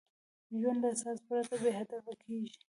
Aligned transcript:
ژوند 0.59 0.77
له 0.83 0.87
اساس 0.95 1.17
پرته 1.27 1.55
بېهدفه 1.63 2.13
کېږي. 2.23 2.55